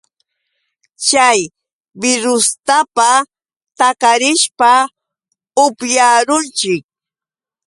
Chay 1.07 1.39
birrustaqa 1.99 3.11
takarishpa 3.77 4.71
upyarunchik. 5.65 6.83